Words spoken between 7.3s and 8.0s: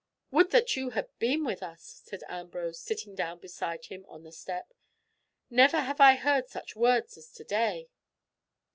to day."